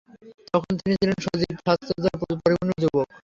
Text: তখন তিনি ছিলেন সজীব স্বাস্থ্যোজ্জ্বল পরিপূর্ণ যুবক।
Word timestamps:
তখন 0.47 0.71
তিনি 0.79 0.93
ছিলেন 0.99 1.17
সজীব 1.25 1.55
স্বাস্থ্যোজ্জ্বল 1.57 2.15
পরিপূর্ণ 2.41 2.71
যুবক। 2.83 3.07